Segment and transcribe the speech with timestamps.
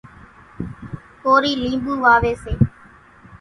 [1.23, 2.53] ڪورِي لينٻُو واويَ سي۔